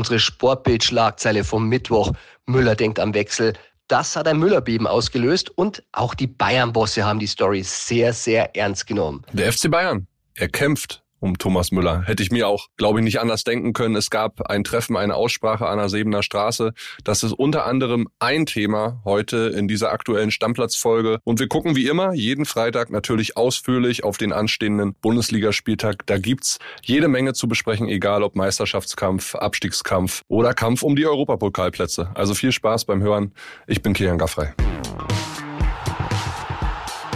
[0.00, 2.12] unsere Sportbild-Schlagzeile vom Mittwoch.
[2.46, 3.52] Müller denkt am Wechsel.
[3.86, 8.86] Das hat ein Müllerbeben ausgelöst und auch die Bayern-Bosse haben die Story sehr, sehr ernst
[8.86, 9.22] genommen.
[9.34, 12.02] Der FC Bayern, er kämpft um Thomas Müller.
[12.02, 13.94] Hätte ich mir auch, glaube ich, nicht anders denken können.
[13.94, 16.72] Es gab ein Treffen, eine Aussprache an der Sebener Straße.
[17.04, 21.18] Das ist unter anderem ein Thema heute in dieser aktuellen Stammplatzfolge.
[21.24, 26.06] Und wir gucken wie immer jeden Freitag natürlich ausführlich auf den anstehenden Bundesligaspieltag.
[26.06, 32.10] Da gibt's jede Menge zu besprechen, egal ob Meisterschaftskampf, Abstiegskampf oder Kampf um die Europapokalplätze.
[32.14, 33.32] Also viel Spaß beim Hören.
[33.66, 34.48] Ich bin Kilian Gaffrey.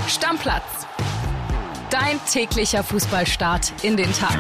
[0.07, 0.87] Stammplatz
[1.95, 4.37] Dein täglicher Fußballstart in den Tag.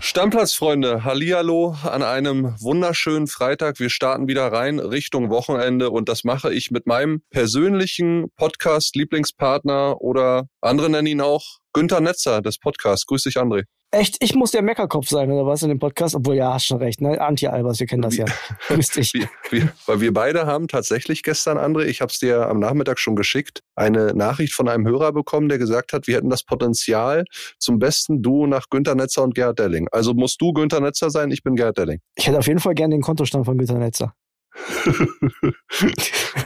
[0.00, 3.78] Stammplatzfreunde, Hallihallo an einem wunderschönen Freitag.
[3.78, 10.48] Wir starten wieder rein Richtung Wochenende und das mache ich mit meinem persönlichen Podcast-Lieblingspartner oder
[10.60, 13.06] andere nennen ihn auch Günther Netzer des Podcasts.
[13.06, 13.62] Grüß dich, André.
[13.90, 16.14] Echt, ich muss der Meckerkopf sein, oder was, in dem Podcast?
[16.14, 17.18] Obwohl, ja, hast schon recht, ne?
[17.18, 18.26] Anti-Albers, wir kennen das ja.
[18.68, 19.14] Grüß dich.
[19.14, 22.98] Wir, wir, weil wir beide haben tatsächlich gestern, André, ich habe es dir am Nachmittag
[22.98, 27.24] schon geschickt, eine Nachricht von einem Hörer bekommen, der gesagt hat, wir hätten das Potenzial
[27.58, 29.88] zum besten Duo nach Günter Netzer und Gerhard Delling.
[29.90, 32.00] Also musst du Günter Netzer sein, ich bin Gerhard Delling.
[32.14, 34.12] Ich hätte auf jeden Fall gerne den Kontostand von Günter Netzer.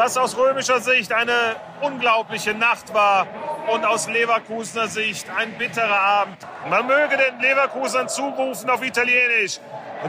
[0.00, 3.26] was aus römischer Sicht eine unglaubliche Nacht war
[3.70, 6.38] und aus Leverkusener Sicht ein bitterer Abend.
[6.70, 9.60] Man möge den Leverkusern zurufen auf Italienisch,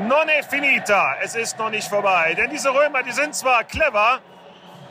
[0.08, 2.34] non è finita, es ist noch nicht vorbei.
[2.38, 4.22] Denn diese Römer, die sind zwar clever,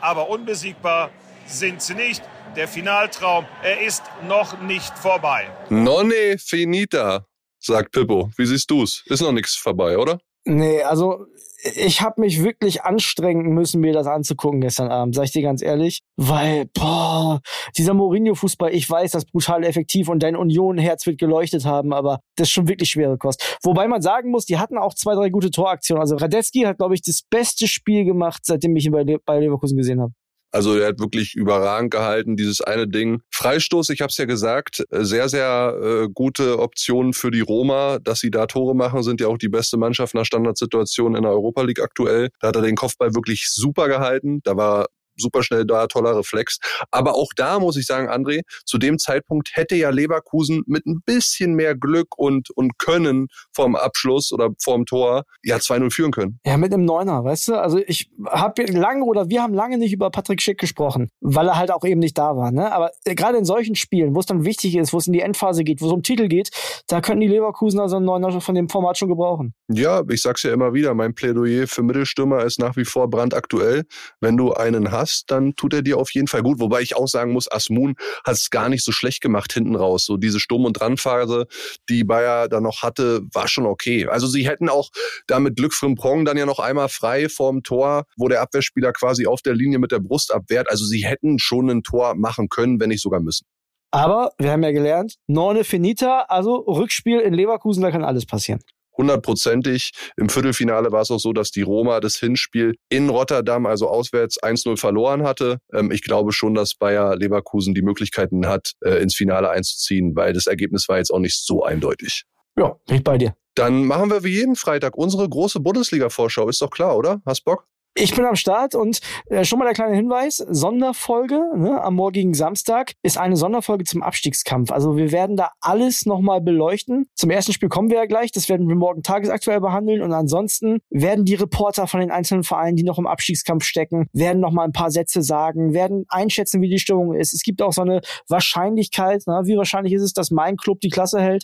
[0.01, 1.09] aber unbesiegbar
[1.47, 2.21] sind sie nicht.
[2.55, 5.49] Der Finaltraum, er ist noch nicht vorbei.
[5.69, 7.25] Non è finita,
[7.57, 8.29] sagt Pippo.
[8.37, 9.01] Wie siehst du's?
[9.07, 10.19] Ist noch nichts vorbei, oder?
[10.43, 11.25] Nee, also
[11.63, 15.61] ich habe mich wirklich anstrengen müssen, mir das anzugucken gestern Abend, sag ich dir ganz
[15.61, 17.41] ehrlich, weil boah,
[17.77, 22.47] dieser Mourinho-Fußball, ich weiß, das brutal effektiv und dein Union-Herz wird geleuchtet haben, aber das
[22.47, 23.59] ist schon wirklich schwere Kost.
[23.63, 26.01] Wobei man sagen muss, die hatten auch zwei, drei gute Toraktionen.
[26.01, 29.77] Also Radetzky hat, glaube ich, das beste Spiel gemacht, seitdem ich ihn bei, bei Leverkusen
[29.77, 30.13] gesehen habe.
[30.51, 33.21] Also er hat wirklich überragend gehalten, dieses eine Ding.
[33.31, 37.99] Freistoß, ich habe es ja gesagt, äh, sehr, sehr äh, gute Optionen für die Roma,
[37.99, 41.31] dass sie da Tore machen, sind ja auch die beste Mannschaft nach Standardsituationen in der
[41.31, 42.29] Europa League aktuell.
[42.39, 44.41] Da hat er den Kopfball wirklich super gehalten.
[44.43, 46.59] Da war super schnell da, toller Reflex.
[46.91, 51.01] Aber auch da muss ich sagen, André, zu dem Zeitpunkt hätte ja Leverkusen mit ein
[51.05, 56.39] bisschen mehr Glück und, und Können vorm Abschluss oder vorm Tor ja 2-0 führen können.
[56.45, 57.55] Ja, mit einem Neuner, weißt du?
[57.55, 61.57] Also ich habe lange oder wir haben lange nicht über Patrick Schick gesprochen, weil er
[61.57, 62.51] halt auch eben nicht da war.
[62.51, 62.71] Ne?
[62.71, 65.21] Aber äh, gerade in solchen Spielen, wo es dann wichtig ist, wo es in die
[65.21, 66.49] Endphase geht, wo es um Titel geht,
[66.87, 69.53] da können die Leverkusen also einen Neuner von dem Format schon gebrauchen.
[69.67, 73.83] Ja, ich sag's ja immer wieder, mein Plädoyer für Mittelstürmer ist nach wie vor brandaktuell.
[74.19, 76.59] Wenn du einen hast, hast, dann tut er dir auf jeden Fall gut.
[76.59, 80.05] Wobei ich auch sagen muss, Asmun hat es gar nicht so schlecht gemacht hinten raus.
[80.05, 81.47] So diese Sturm- und Dranphase,
[81.89, 84.07] die Bayer da noch hatte, war schon okay.
[84.07, 84.89] Also sie hätten auch
[85.27, 89.25] da mit Glück Frimpong dann ja noch einmal frei vorm Tor, wo der Abwehrspieler quasi
[89.25, 90.69] auf der Linie mit der Brust abwehrt.
[90.69, 93.45] Also sie hätten schon ein Tor machen können, wenn nicht sogar müssen.
[93.93, 98.61] Aber wir haben ja gelernt, Norne Finita, also Rückspiel in Leverkusen, da kann alles passieren
[98.97, 99.91] hundertprozentig.
[100.17, 104.41] Im Viertelfinale war es auch so, dass die Roma das Hinspiel in Rotterdam, also auswärts
[104.41, 105.59] 1-0 verloren hatte.
[105.73, 110.33] Ähm, ich glaube schon, dass Bayer Leverkusen die Möglichkeiten hat, äh, ins Finale einzuziehen, weil
[110.33, 112.23] das Ergebnis war jetzt auch nicht so eindeutig.
[112.57, 113.35] Ja, bin ich bei dir.
[113.55, 116.47] Dann machen wir wie jeden Freitag unsere große Bundesliga-Vorschau.
[116.47, 117.21] Ist doch klar, oder?
[117.25, 117.67] Hast Bock?
[117.93, 122.33] Ich bin am Start und äh, schon mal der kleine Hinweis, Sonderfolge ne, am morgigen
[122.33, 124.71] Samstag ist eine Sonderfolge zum Abstiegskampf.
[124.71, 127.07] Also wir werden da alles nochmal beleuchten.
[127.15, 130.79] Zum ersten Spiel kommen wir ja gleich, das werden wir morgen tagesaktuell behandeln und ansonsten
[130.89, 134.73] werden die Reporter von den einzelnen Vereinen, die noch im Abstiegskampf stecken, werden nochmal ein
[134.73, 137.33] paar Sätze sagen, werden einschätzen, wie die Stimmung ist.
[137.33, 137.99] Es gibt auch so eine
[138.29, 141.43] Wahrscheinlichkeit, na, wie wahrscheinlich ist es, dass mein Club die Klasse hält.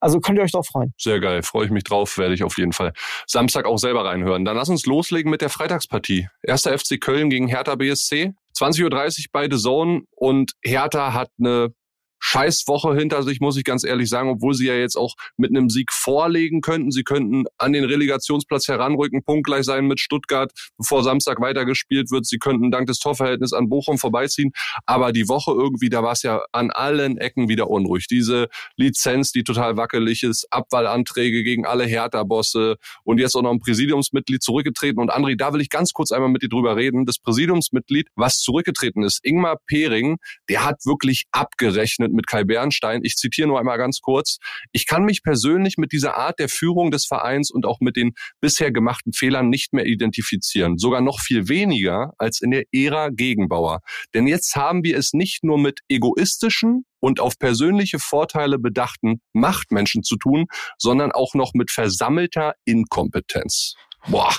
[0.00, 0.92] Also könnt ihr euch drauf freuen.
[0.98, 2.92] Sehr geil, freue ich mich drauf, werde ich auf jeden Fall
[3.26, 4.44] Samstag auch selber reinhören.
[4.44, 6.28] Dann lass uns loslegen mit der Freitagspartie.
[6.42, 8.32] Erster FC Köln gegen Hertha BSC.
[8.56, 11.74] 20.30 Uhr beide Zone und Hertha hat eine
[12.28, 15.70] Scheißwoche hinter sich, muss ich ganz ehrlich sagen, obwohl sie ja jetzt auch mit einem
[15.70, 16.90] Sieg vorlegen könnten.
[16.90, 22.26] Sie könnten an den Relegationsplatz heranrücken, punktgleich sein mit Stuttgart, bevor Samstag weitergespielt wird.
[22.26, 24.50] Sie könnten dank des Torverhältnisses an Bochum vorbeiziehen.
[24.86, 28.08] Aber die Woche irgendwie, da war es ja an allen Ecken wieder unruhig.
[28.08, 32.74] Diese Lizenz, die total wackelig ist, Abwahlanträge gegen alle Hertha-Bosse
[33.04, 35.00] und jetzt auch noch ein Präsidiumsmitglied zurückgetreten.
[35.00, 37.06] Und André, da will ich ganz kurz einmal mit dir drüber reden.
[37.06, 40.16] Das Präsidiumsmitglied, was zurückgetreten ist, Ingmar Pering,
[40.48, 43.00] der hat wirklich abgerechnet mit Kai Bernstein.
[43.04, 44.38] Ich zitiere nur einmal ganz kurz.
[44.72, 48.14] Ich kann mich persönlich mit dieser Art der Führung des Vereins und auch mit den
[48.40, 50.78] bisher gemachten Fehlern nicht mehr identifizieren.
[50.78, 53.80] Sogar noch viel weniger als in der Ära Gegenbauer.
[54.14, 60.02] Denn jetzt haben wir es nicht nur mit egoistischen und auf persönliche Vorteile bedachten Machtmenschen
[60.02, 60.46] zu tun,
[60.78, 63.74] sondern auch noch mit versammelter Inkompetenz.
[64.08, 64.34] Boah,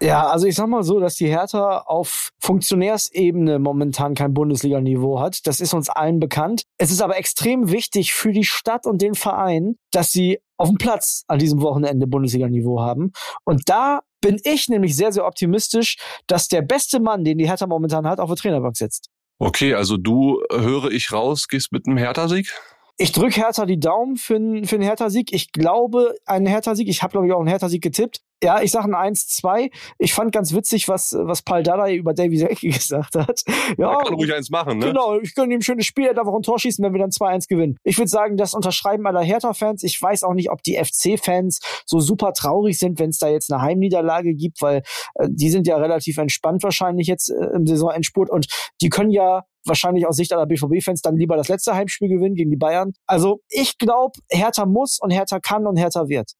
[0.00, 5.46] ja, also ich sag mal so, dass die Hertha auf Funktionärsebene momentan kein Bundesliga-Niveau hat.
[5.46, 6.62] Das ist uns allen bekannt.
[6.78, 10.78] Es ist aber extrem wichtig für die Stadt und den Verein, dass sie auf dem
[10.78, 13.12] Platz an diesem Wochenende Bundesliga-Niveau haben.
[13.44, 15.96] Und da bin ich nämlich sehr, sehr optimistisch,
[16.26, 19.08] dass der beste Mann, den die Hertha momentan hat, auf der Trainerbank sitzt.
[19.40, 22.52] Okay, also du höre ich raus, gehst mit einem Hertha-Sieg?
[22.96, 25.32] Ich drücke Hertha die Daumen für einen, für einen Hertha-Sieg.
[25.32, 26.88] Ich glaube, einen Hertha-Sieg.
[26.88, 28.20] Ich habe, glaube ich, auch einen Hertha-Sieg getippt.
[28.42, 29.70] Ja, ich sage ein 1-2.
[29.98, 33.42] Ich fand ganz witzig, was, was Paul Dardai über Davy Selke gesagt hat.
[33.76, 34.86] Ja, er kann ruhig eins machen, ne?
[34.86, 37.00] Genau, ich gönne ihm ein schönes Spiel, er darf auch ein Tor schießen, wenn wir
[37.00, 37.76] dann 2-1 gewinnen.
[37.82, 39.82] Ich würde sagen, das unterschreiben aller Hertha-Fans.
[39.82, 43.52] Ich weiß auch nicht, ob die FC-Fans so super traurig sind, wenn es da jetzt
[43.52, 44.82] eine Heimniederlage gibt, weil
[45.14, 48.46] äh, die sind ja relativ entspannt wahrscheinlich jetzt äh, im Saisonendspurt und
[48.80, 52.50] die können ja wahrscheinlich aus Sicht aller BVB-Fans dann lieber das letzte Heimspiel gewinnen gegen
[52.50, 52.92] die Bayern.
[53.06, 56.32] Also ich glaube, Hertha muss und Hertha kann und Hertha wird.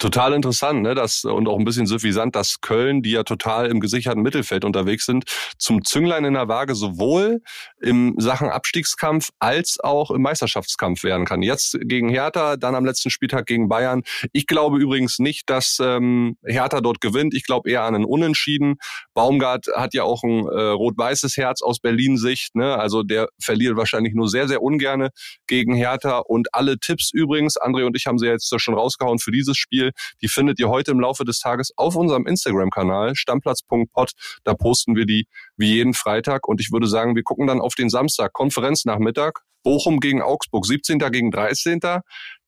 [0.00, 0.94] Total interessant, ne?
[0.94, 5.04] Das, und auch ein bisschen suffisant, dass Köln, die ja total im gesicherten Mittelfeld unterwegs
[5.06, 5.24] sind,
[5.58, 7.40] zum Zünglein in der Waage sowohl
[7.80, 11.42] im Sachen Abstiegskampf als auch im Meisterschaftskampf werden kann.
[11.42, 14.02] Jetzt gegen Hertha, dann am letzten Spieltag gegen Bayern.
[14.32, 17.34] Ich glaube übrigens nicht, dass ähm, Hertha dort gewinnt.
[17.34, 18.76] Ich glaube eher an einen Unentschieden.
[19.14, 22.54] Baumgart hat ja auch ein äh, rot-weißes Herz aus Berlin-Sicht.
[22.54, 22.76] Ne?
[22.76, 25.10] Also der verliert wahrscheinlich nur sehr, sehr ungerne
[25.48, 26.18] gegen Hertha.
[26.18, 29.87] Und alle Tipps übrigens, André und ich haben sie jetzt schon rausgehauen für dieses Spiel
[30.22, 34.12] die findet ihr heute im Laufe des Tages auf unserem Instagram-Kanal stammplatz.pod.
[34.44, 35.26] Da posten wir die
[35.56, 36.48] wie jeden Freitag.
[36.48, 39.32] Und ich würde sagen, wir gucken dann auf den Samstag, Konferenznachmittag.
[39.64, 40.98] Bochum gegen Augsburg, 17.
[41.10, 41.80] gegen 13.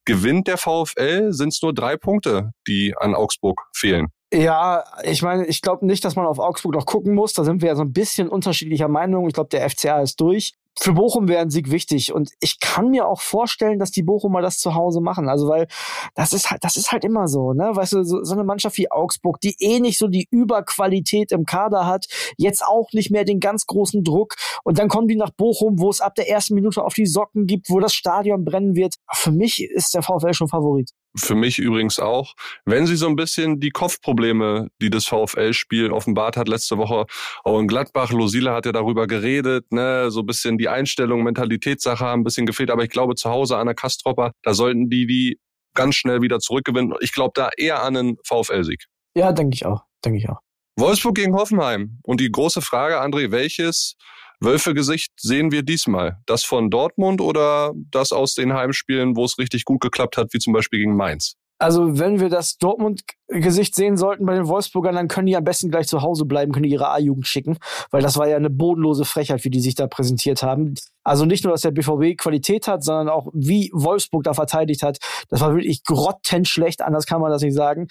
[0.05, 4.09] Gewinnt der VfL, sind es nur drei Punkte, die an Augsburg fehlen.
[4.33, 7.33] Ja, ich meine, ich glaube nicht, dass man auf Augsburg noch gucken muss.
[7.33, 9.27] Da sind wir ja so ein bisschen unterschiedlicher Meinung.
[9.27, 12.13] Ich glaube, der FCA ist durch für Bochum wäre ein Sieg wichtig.
[12.13, 15.29] Und ich kann mir auch vorstellen, dass die Bochumer das zu Hause machen.
[15.29, 15.67] Also, weil
[16.15, 17.71] das ist halt, das ist halt immer so, ne?
[17.75, 21.45] Weißt du, so, so eine Mannschaft wie Augsburg, die eh nicht so die Überqualität im
[21.45, 22.07] Kader hat,
[22.39, 24.37] jetzt auch nicht mehr den ganz großen Druck.
[24.65, 27.47] Und dann kommen die nach Bochum, wo es ab der ersten Minute auf die Socken
[27.47, 28.95] gibt, wo das Stadion brennen wird.
[29.13, 30.91] Für mich ist der VfL schon Favorit.
[31.17, 32.35] Für mich übrigens auch.
[32.65, 37.07] Wenn sie so ein bisschen die Kopfprobleme, die das VfL-Spiel offenbart hat letzte Woche,
[37.43, 42.05] auch in Gladbach, Losila hat ja darüber geredet, ne, so ein bisschen die Einstellung, Mentalitätssache
[42.05, 45.07] haben ein bisschen gefehlt, aber ich glaube zu Hause an der Kastropper, da sollten die
[45.07, 45.41] die
[45.75, 46.95] ganz schnell wieder zurückgewinnen.
[47.01, 48.85] Ich glaube da eher an einen VfL-Sieg.
[49.15, 50.39] Ja, denke ich auch, denke ich auch.
[50.77, 51.99] Wolfsburg gegen Hoffenheim.
[52.03, 53.97] Und die große Frage, André, welches
[54.41, 56.19] Wölfegesicht sehen wir diesmal?
[56.27, 60.39] Das von Dortmund oder das aus den Heimspielen, wo es richtig gut geklappt hat, wie
[60.39, 61.37] zum Beispiel gegen Mainz?
[61.61, 65.71] Also wenn wir das Dortmund-Gesicht sehen sollten bei den Wolfsburgern, dann können die am besten
[65.71, 67.59] gleich zu Hause bleiben, können die ihre A-Jugend schicken,
[67.91, 70.73] weil das war ja eine bodenlose Frechheit, wie die sich da präsentiert haben.
[71.05, 75.01] Also nicht nur, dass der BVB Qualität hat, sondern auch wie Wolfsburg da verteidigt hat.
[75.29, 77.89] Das war wirklich grottenschlecht, anders kann man das nicht sagen.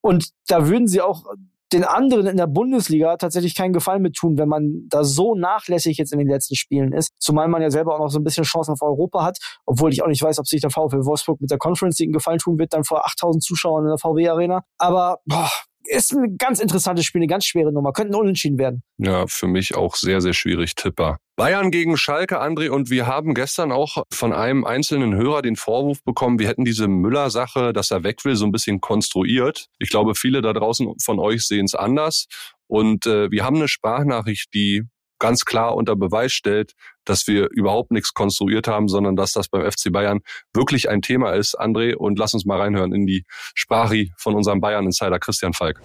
[0.00, 1.24] Und da würden sie auch
[1.72, 5.98] den anderen in der Bundesliga tatsächlich keinen Gefallen mit tun, wenn man da so nachlässig
[5.98, 7.12] jetzt in den letzten Spielen ist.
[7.18, 10.02] Zumal man ja selber auch noch so ein bisschen Chancen auf Europa hat, obwohl ich
[10.02, 12.58] auch nicht weiß, ob sich der VfL Wolfsburg mit der Conference League einen Gefallen tun
[12.58, 14.62] wird, dann vor 8000 Zuschauern in der VW Arena.
[14.78, 15.50] Aber boah,
[15.90, 17.92] ist ein ganz interessantes Spiel, eine ganz schwere Nummer.
[17.92, 18.82] Könnten unentschieden werden.
[18.98, 21.18] Ja, für mich auch sehr, sehr schwierig Tipper.
[21.36, 26.02] Bayern gegen Schalke, André, und wir haben gestern auch von einem einzelnen Hörer den Vorwurf
[26.04, 29.66] bekommen, wir hätten diese Müller-Sache, dass er weg will, so ein bisschen konstruiert.
[29.78, 32.26] Ich glaube, viele da draußen von euch sehen es anders.
[32.66, 34.84] Und äh, wir haben eine Sprachnachricht, die
[35.20, 36.72] ganz klar unter Beweis stellt,
[37.04, 40.20] dass wir überhaupt nichts konstruiert haben, sondern dass das beim FC Bayern
[40.52, 41.58] wirklich ein Thema ist.
[41.58, 43.24] André, und lass uns mal reinhören in die
[43.54, 45.80] Sprache von unserem Bayern-Insider Christian Falk.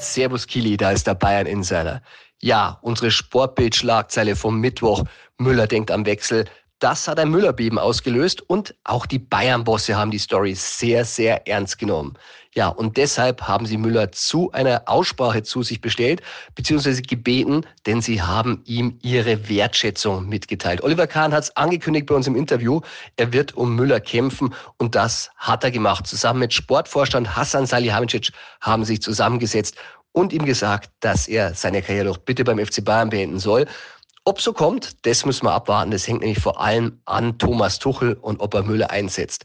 [0.00, 2.02] Servus Kili, da ist der Bayern-Insider.
[2.40, 5.04] Ja, unsere Sportbild-Schlagzeile vom Mittwoch.
[5.38, 6.44] Müller denkt am Wechsel.
[6.78, 11.78] Das hat ein Müllerbeben ausgelöst und auch die Bayern-Bosse haben die Story sehr, sehr ernst
[11.78, 12.16] genommen.
[12.54, 16.22] Ja, und deshalb haben sie Müller zu einer Aussprache zu sich bestellt,
[16.54, 20.82] beziehungsweise gebeten, denn sie haben ihm ihre Wertschätzung mitgeteilt.
[20.82, 22.80] Oliver Kahn hat es angekündigt bei uns im Interview,
[23.16, 26.06] er wird um Müller kämpfen und das hat er gemacht.
[26.06, 29.76] Zusammen mit Sportvorstand Hassan Salihamidzic haben sich zusammengesetzt
[30.12, 33.66] und ihm gesagt, dass er seine Karriere doch bitte beim FC Bayern beenden soll.
[34.24, 35.90] Ob so kommt, das müssen wir abwarten.
[35.90, 39.44] Das hängt nämlich vor allem an Thomas Tuchel und ob er Müller einsetzt.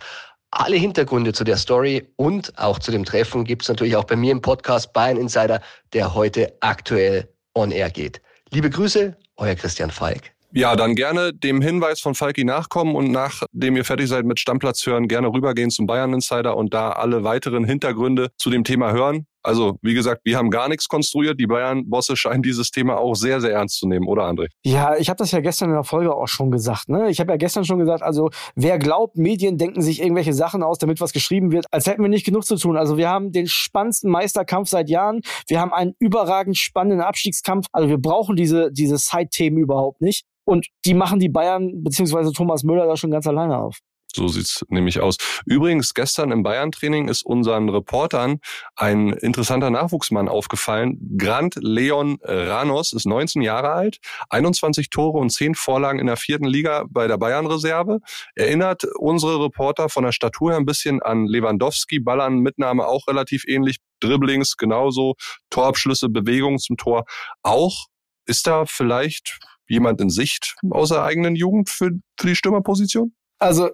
[0.56, 4.16] Alle Hintergründe zu der Story und auch zu dem Treffen gibt es natürlich auch bei
[4.16, 5.60] mir im Podcast Bayern Insider,
[5.94, 8.22] der heute aktuell on air geht.
[8.52, 10.32] Liebe Grüße, euer Christian Falk.
[10.52, 14.86] Ja, dann gerne dem Hinweis von Falki nachkommen und nachdem ihr fertig seid mit Stammplatz
[14.86, 19.26] hören, gerne rübergehen zum Bayern Insider und da alle weiteren Hintergründe zu dem Thema hören.
[19.44, 21.40] Also, wie gesagt, wir haben gar nichts konstruiert.
[21.40, 24.48] Die Bayern-Bosse scheinen dieses Thema auch sehr, sehr ernst zu nehmen, oder André?
[24.64, 26.90] Ja, ich habe das ja gestern in der Folge auch schon gesagt.
[26.90, 27.10] Ne?
[27.10, 30.78] Ich habe ja gestern schon gesagt, also wer glaubt, Medien denken sich irgendwelche Sachen aus,
[30.78, 32.78] damit was geschrieben wird, als hätten wir nicht genug zu tun.
[32.78, 35.22] Also wir haben den spannendsten Meisterkampf seit Jahren.
[35.48, 37.68] Wir haben einen überragend spannenden Abstiegskampf.
[37.72, 40.26] Also wir brauchen diese, diese Side-Themen überhaupt nicht.
[40.46, 43.80] Und die machen die Bayern beziehungsweise Thomas Müller da schon ganz alleine auf.
[44.16, 45.18] So sieht's nämlich aus.
[45.46, 48.40] Übrigens, gestern im Bayern-Training ist unseren Reportern
[48.76, 51.00] ein interessanter Nachwuchsmann aufgefallen.
[51.18, 53.98] Grant Leon Ranos ist 19 Jahre alt,
[54.30, 58.00] 21 Tore und 10 Vorlagen in der vierten Liga bei der Bayern-Reserve.
[58.36, 63.46] Erinnert unsere Reporter von der Statur her ein bisschen an Lewandowski, Ballern Mitnahme auch relativ
[63.48, 65.16] ähnlich, Dribblings genauso,
[65.50, 67.06] Torabschlüsse, Bewegungen zum Tor
[67.42, 67.88] auch.
[68.26, 73.14] Ist da vielleicht jemand in Sicht aus der eigenen Jugend für, für die Stürmerposition?
[73.40, 73.72] Also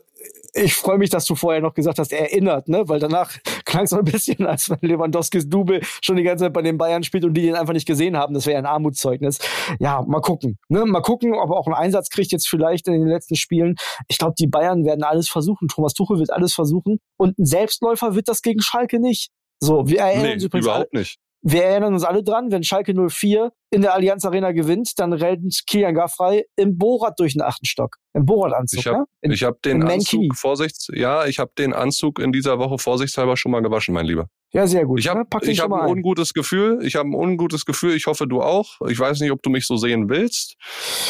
[0.53, 2.87] ich freue mich, dass du vorher noch gesagt hast, erinnert, ne?
[2.87, 3.31] Weil danach
[3.65, 6.77] klang es so ein bisschen, als wenn Lewandowskis Double schon die ganze Zeit bei den
[6.77, 8.33] Bayern spielt und die den einfach nicht gesehen haben.
[8.33, 9.39] Das wäre ein Armutszeugnis.
[9.79, 10.57] Ja, mal gucken.
[10.69, 10.85] Ne?
[10.85, 13.75] Mal gucken, ob er auch einen Einsatz kriegt jetzt vielleicht in den letzten Spielen.
[14.07, 15.67] Ich glaube, die Bayern werden alles versuchen.
[15.67, 16.99] Thomas Tuchel wird alles versuchen.
[17.17, 19.29] Und ein Selbstläufer wird das gegen Schalke nicht.
[19.59, 21.19] So, wir erinnern nee, uns übrigens überhaupt alle, nicht.
[21.41, 25.63] wir erinnern uns alle dran, wenn Schalke 04 in der Allianz Arena gewinnt, dann rennt
[25.67, 27.97] Kilian Gaffrey im Borat durch den achten Stock.
[28.13, 29.35] Im Borat-Anzug, Ich habe ne?
[29.35, 29.83] Hab den.
[29.83, 34.05] Anzug vorsichts, ja, ich habe den Anzug in dieser Woche vorsichtshalber schon mal gewaschen, mein
[34.05, 34.27] Lieber.
[34.51, 34.99] Ja, sehr gut.
[34.99, 35.25] Ich habe ne?
[35.31, 36.79] Hab ein ungutes Gefühl.
[36.81, 37.95] Ich habe ein ungutes Gefühl.
[37.95, 38.79] Ich hoffe, du auch.
[38.89, 40.55] Ich weiß nicht, ob du mich so sehen willst.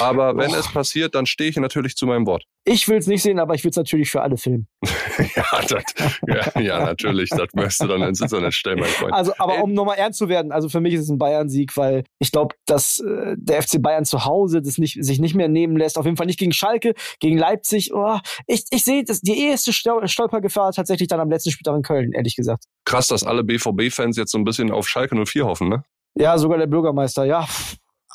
[0.01, 0.57] Aber wenn Och.
[0.57, 2.43] es passiert, dann stehe ich natürlich zu meinem Wort.
[2.65, 4.67] Ich will es nicht sehen, aber ich will es natürlich für alle filmen.
[5.35, 5.83] ja, das,
[6.27, 7.29] ja, ja, natürlich.
[7.29, 9.13] Das möchtest du dann ins Internet stellen, mein Freund.
[9.13, 11.77] Also, aber Äh, um nochmal ernst zu werden, also für mich ist es ein Bayern-Sieg,
[11.77, 15.47] weil ich glaube, dass äh, der FC Bayern zu Hause das nicht, sich nicht mehr
[15.47, 15.97] nehmen lässt.
[15.97, 17.93] Auf jeden Fall nicht gegen Schalke, gegen Leipzig.
[17.93, 21.81] Oh, ich ich sehe das- die erste Stol- Stolpergefahr tatsächlich dann am letzten Spieltag in
[21.83, 22.65] Köln, ehrlich gesagt.
[22.85, 25.83] Krass, dass alle BVB-Fans jetzt so ein bisschen auf Schalke 04 hoffen, ne?
[26.15, 27.23] Ja, sogar der Bürgermeister.
[27.25, 27.47] Ja,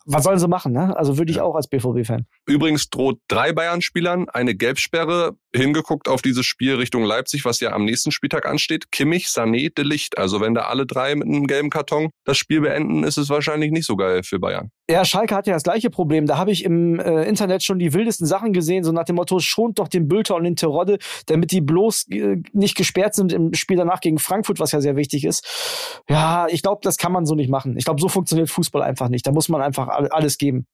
[0.07, 0.73] was sollen sie machen?
[0.73, 0.95] Ne?
[0.97, 2.27] Also würde ich auch als BVB-Fan.
[2.47, 5.37] Übrigens droht drei Bayern-Spielern eine Gelbsperre.
[5.55, 8.91] Hingeguckt auf dieses Spiel Richtung Leipzig, was ja am nächsten Spieltag ansteht.
[8.91, 10.19] Kimmich, Sané, De Licht.
[10.19, 13.71] Also wenn da alle drei mit einem gelben Karton das Spiel beenden, ist es wahrscheinlich
[13.71, 14.71] nicht so geil für Bayern.
[14.91, 16.27] Ja, Schalke hat ja das gleiche Problem.
[16.27, 19.39] Da habe ich im äh, Internet schon die wildesten Sachen gesehen, so nach dem Motto,
[19.39, 23.55] schont doch den Bülter und den Terodde, damit die bloß äh, nicht gesperrt sind im
[23.55, 26.03] Spiel danach gegen Frankfurt, was ja sehr wichtig ist.
[26.09, 27.77] Ja, ich glaube, das kann man so nicht machen.
[27.79, 29.27] Ich glaube, so funktioniert Fußball einfach nicht.
[29.27, 30.67] Da muss man einfach all- alles geben.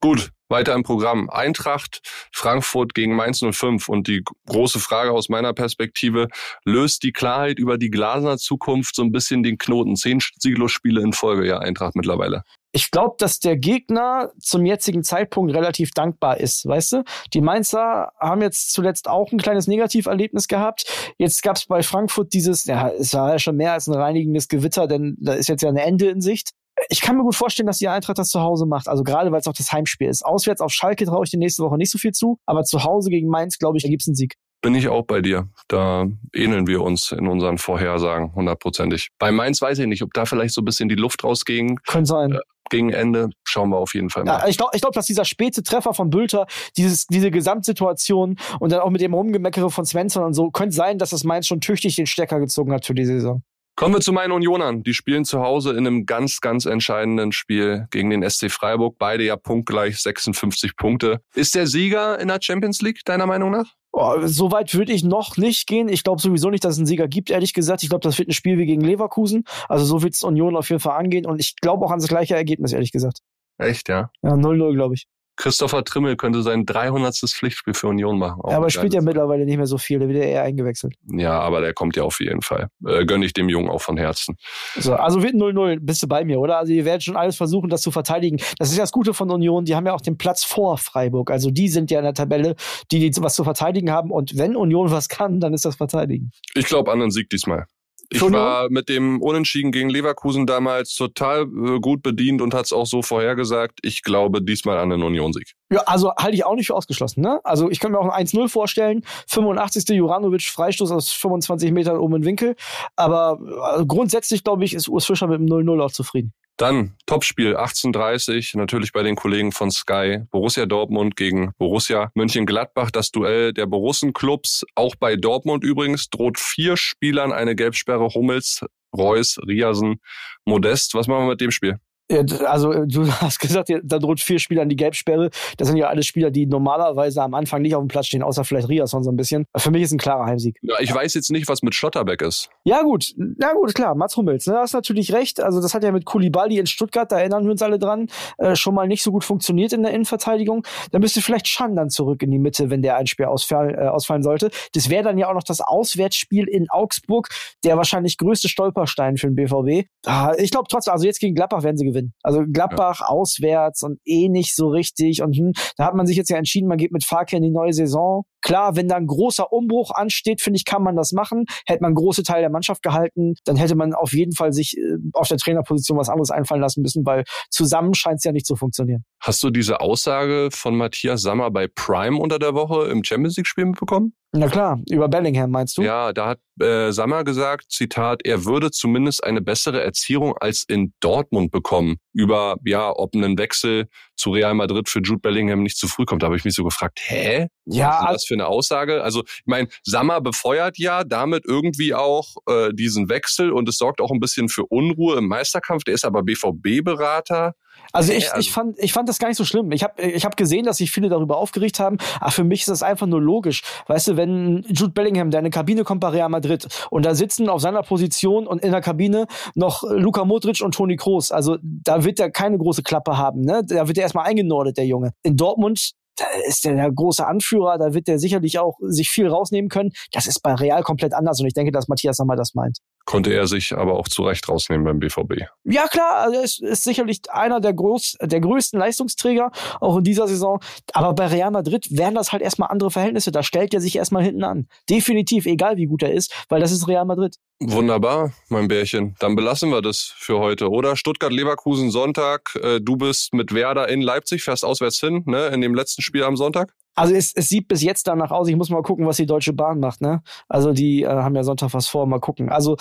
[0.00, 1.28] Gut, weiter im Programm.
[1.28, 2.00] Eintracht
[2.32, 3.88] Frankfurt gegen Mainz 05.
[3.88, 6.28] Und die große Frage aus meiner Perspektive,
[6.64, 9.96] löst die Klarheit über die Glasener Zukunft so ein bisschen den Knoten?
[9.96, 12.44] Zehn Sieglos-Spiele in Folge, ja, Eintracht mittlerweile.
[12.70, 17.04] Ich glaube, dass der Gegner zum jetzigen Zeitpunkt relativ dankbar ist, weißt du?
[17.32, 20.84] Die Mainzer haben jetzt zuletzt auch ein kleines Negativerlebnis gehabt.
[21.16, 24.48] Jetzt gab es bei Frankfurt dieses, ja, es war ja schon mehr als ein reinigendes
[24.48, 26.50] Gewitter, denn da ist jetzt ja ein Ende in Sicht.
[26.88, 28.88] Ich kann mir gut vorstellen, dass die Eintracht das zu Hause macht.
[28.88, 30.24] Also gerade weil es auch das Heimspiel ist.
[30.24, 33.10] Auswärts auf Schalke traue ich die nächste Woche nicht so viel zu, aber zu Hause
[33.10, 34.34] gegen Mainz, glaube ich, da gibt's einen Sieg.
[34.60, 35.48] Bin ich auch bei dir.
[35.68, 39.10] Da ähneln wir uns in unseren Vorhersagen hundertprozentig.
[39.18, 42.08] Bei Mainz weiß ich nicht, ob da vielleicht so ein bisschen die Luft rausging Könnte
[42.08, 42.32] sein.
[42.32, 42.38] Äh,
[42.70, 43.30] gegen Ende.
[43.44, 44.40] Schauen wir auf jeden Fall mal.
[44.40, 48.72] Ja, ich glaube, ich glaub, dass dieser späte Treffer von Bülter, dieses, diese Gesamtsituation und
[48.72, 51.60] dann auch mit dem Rumgemeckere von Svensson und so, könnte sein, dass das Mainz schon
[51.60, 53.42] tüchtig den Stecker gezogen hat für die Saison.
[53.78, 54.82] Kommen wir zu meinen Unionern.
[54.82, 58.96] Die spielen zu Hause in einem ganz, ganz entscheidenden Spiel gegen den SC Freiburg.
[58.98, 61.20] Beide ja punktgleich 56 Punkte.
[61.36, 63.74] Ist der Sieger in der Champions League, deiner Meinung nach?
[63.92, 65.88] Oh, so weit würde ich noch nicht gehen.
[65.88, 67.84] Ich glaube sowieso nicht, dass es einen Sieger gibt, ehrlich gesagt.
[67.84, 69.44] Ich glaube, das wird ein Spiel wie gegen Leverkusen.
[69.68, 71.24] Also so wird es Union auf jeden Fall angehen.
[71.24, 73.20] Und ich glaube auch an das gleiche Ergebnis, ehrlich gesagt.
[73.58, 74.10] Echt, ja?
[74.22, 75.06] Ja, 0-0, glaube ich.
[75.38, 77.14] Christopher Trimmel könnte sein 300.
[77.14, 78.42] Pflichtspiel für Union machen.
[78.48, 80.94] ja, aber spielt ja mittlerweile nicht mehr so viel, der wird ja eher eingewechselt.
[81.10, 82.68] Ja, aber der kommt ja auf jeden Fall.
[82.84, 84.36] Äh, gönne ich dem Jungen auch von Herzen.
[84.76, 86.58] So, also wird 0-0, bist du bei mir, oder?
[86.58, 88.38] Also ihr werdet schon alles versuchen, das zu verteidigen.
[88.58, 91.30] Das ist ja das Gute von Union, die haben ja auch den Platz vor Freiburg.
[91.30, 92.56] Also die sind ja in der Tabelle,
[92.90, 94.10] die, die was zu verteidigen haben.
[94.10, 96.32] Und wenn Union was kann, dann ist das Verteidigen.
[96.54, 97.66] Ich glaube an den Sieg diesmal.
[98.10, 102.72] Ich war mit dem Unentschieden gegen Leverkusen damals total äh, gut bedient und hat es
[102.72, 103.80] auch so vorhergesagt.
[103.82, 105.52] Ich glaube diesmal an den Union-Sieg.
[105.70, 107.20] Ja, also halte ich auch nicht für ausgeschlossen.
[107.20, 107.40] Ne?
[107.44, 109.02] Also ich kann mir auch ein 1-0 vorstellen.
[109.28, 109.88] 85.
[109.90, 112.56] Juranovic, Freistoß aus 25 Metern oben im Winkel.
[112.96, 116.32] Aber also grundsätzlich, glaube ich, ist Urs Fischer mit dem 0-0 auch zufrieden.
[116.58, 120.24] Dann Topspiel 18:30 natürlich bei den Kollegen von Sky.
[120.32, 122.90] Borussia Dortmund gegen Borussia Mönchengladbach.
[122.90, 128.08] Das Duell der Borussenclubs auch bei Dortmund übrigens droht vier Spielern eine Gelbsperre.
[128.12, 130.00] Hummels Reus Riasen
[130.44, 130.94] Modest.
[130.94, 131.78] Was machen wir mit dem Spiel
[132.10, 135.30] also äh, du hast gesagt, da droht vier Spieler an die Gelbsperre.
[135.56, 138.44] Das sind ja alle Spieler, die normalerweise am Anfang nicht auf dem Platz stehen, außer
[138.44, 139.44] vielleicht Riasson so ein bisschen.
[139.56, 140.58] Für mich ist ein klarer Heimsieg.
[140.62, 142.48] Ja, ich weiß jetzt nicht, was mit Schlotterbeck ist.
[142.64, 145.40] Ja gut, na gut, klar, Mats Hummels, ne, hast natürlich recht.
[145.40, 148.56] Also das hat ja mit Kulibali in Stuttgart, da erinnern wir uns alle dran, äh,
[148.56, 150.64] schon mal nicht so gut funktioniert in der Innenverteidigung.
[150.92, 153.88] Da müsste vielleicht Schan dann zurück in die Mitte, wenn der ein Spiel ausfall, äh,
[153.88, 154.50] ausfallen sollte.
[154.74, 157.28] Das wäre dann ja auch noch das Auswärtsspiel in Augsburg,
[157.64, 159.88] der wahrscheinlich größte Stolperstein für den BVB.
[160.06, 161.97] Ah, ich glaube trotzdem, also jetzt gegen Gladbach werden sie gewinnen.
[162.22, 163.06] Also Gladbach ja.
[163.06, 165.22] auswärts und eh nicht so richtig.
[165.22, 167.50] Und hm, da hat man sich jetzt ja entschieden, man geht mit Farke in die
[167.50, 168.24] neue Saison.
[168.42, 171.44] Klar, wenn da ein großer Umbruch ansteht, finde ich, kann man das machen.
[171.66, 174.96] Hätte man große Teil der Mannschaft gehalten, dann hätte man auf jeden Fall sich äh,
[175.12, 178.56] auf der Trainerposition was anderes einfallen lassen müssen, weil zusammen scheint es ja nicht zu
[178.56, 179.04] funktionieren.
[179.20, 183.66] Hast du diese Aussage von Matthias Sammer bei Prime unter der Woche im Champions League-Spiel
[183.66, 184.14] mitbekommen?
[184.32, 185.82] Na klar, über Bellingham meinst du?
[185.82, 190.92] Ja, da hat äh, Sammer gesagt, Zitat, er würde zumindest eine bessere Erziehung als in
[191.00, 191.96] Dortmund bekommen.
[192.12, 196.22] Über, ja, ob ein Wechsel zu Real Madrid für Jude Bellingham nicht zu früh kommt.
[196.22, 197.46] Da habe ich mich so gefragt, hä?
[197.70, 199.02] Ja, Was ist das für eine Aussage?
[199.02, 204.00] Also, ich meine, Sammer befeuert ja damit irgendwie auch äh, diesen Wechsel und es sorgt
[204.00, 205.84] auch ein bisschen für Unruhe im Meisterkampf.
[205.84, 207.54] Der ist aber BVB-Berater.
[207.92, 209.72] Also ich, ich, fand, ich fand das gar nicht so schlimm.
[209.72, 211.96] Ich habe ich hab gesehen, dass sich viele darüber aufgeregt haben.
[212.20, 213.62] Aber für mich ist das einfach nur logisch.
[213.86, 217.14] Weißt du, wenn Jude Bellingham, der in eine Kabine kommt bei Real Madrid und da
[217.14, 221.32] sitzen auf seiner Position und in der Kabine noch Luka Modric und Toni Kroos.
[221.32, 223.40] Also da wird er keine große Klappe haben.
[223.40, 223.62] Ne?
[223.66, 225.12] Da wird er erstmal eingenordet, der Junge.
[225.22, 229.28] In Dortmund da ist der, der große Anführer, da wird der sicherlich auch sich viel
[229.28, 229.90] rausnehmen können.
[230.12, 233.32] Das ist bei Real komplett anders und ich denke, dass Matthias nochmal das meint konnte
[233.32, 235.48] er sich aber auch zu Recht rausnehmen beim BVB.
[235.64, 240.04] Ja klar, also er ist, ist sicherlich einer der, groß, der größten Leistungsträger, auch in
[240.04, 240.60] dieser Saison.
[240.92, 243.32] Aber bei Real Madrid wären das halt erstmal andere Verhältnisse.
[243.32, 244.68] Da stellt er sich erstmal hinten an.
[244.90, 247.36] Definitiv, egal wie gut er ist, weil das ist Real Madrid.
[247.60, 249.16] Wunderbar, mein Bärchen.
[249.20, 250.94] Dann belassen wir das für heute, oder?
[250.94, 252.54] Stuttgart-Leverkusen Sonntag.
[252.62, 255.46] Äh, du bist mit Werder in Leipzig, fährst auswärts hin, ne?
[255.46, 256.74] In dem letzten Spiel am Sonntag?
[256.98, 258.48] Also es, es sieht bis jetzt danach aus.
[258.48, 260.00] Ich muss mal gucken, was die Deutsche Bahn macht.
[260.00, 260.22] Ne?
[260.48, 262.06] Also die äh, haben ja Sonntag was vor.
[262.06, 262.48] Mal gucken.
[262.48, 262.76] Also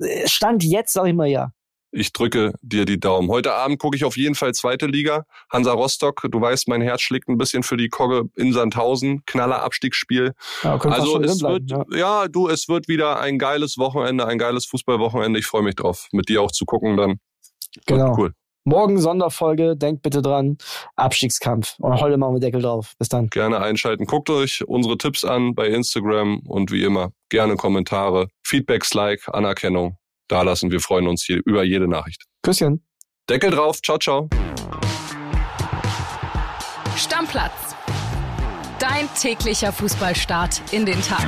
[0.00, 1.52] äh, Stand jetzt, sag ich mal ja.
[1.96, 3.28] Ich drücke dir die Daumen.
[3.28, 5.26] Heute Abend gucke ich auf jeden Fall zweite Liga.
[5.48, 9.24] Hansa Rostock, du weißt, mein Herz schlägt ein bisschen für die Kogge in Sandhausen.
[9.26, 10.32] Knaller Abstiegsspiel.
[10.64, 11.84] Ja, also es wird, ja.
[11.92, 12.26] ja.
[12.26, 15.38] du, es wird wieder ein geiles Wochenende, ein geiles Fußballwochenende.
[15.38, 17.20] Ich freue mich drauf, mit dir auch zu gucken dann.
[17.86, 18.16] Genau.
[18.18, 18.32] Cool.
[18.66, 20.56] Morgen Sonderfolge, denkt bitte dran,
[20.96, 21.74] Abstiegskampf.
[21.78, 22.94] Und heute machen wir Deckel drauf.
[22.98, 23.28] Bis dann.
[23.28, 24.06] Gerne einschalten.
[24.06, 29.98] Guckt euch unsere Tipps an bei Instagram und wie immer gerne Kommentare, Feedbacks, Like, Anerkennung.
[30.28, 32.24] Da lassen wir freuen uns hier über jede Nachricht.
[32.42, 32.82] Küsschen.
[33.28, 33.82] Deckel drauf.
[33.82, 34.30] Ciao, ciao.
[36.96, 37.52] Stammplatz.
[38.78, 41.26] Dein täglicher Fußballstart in den Tag.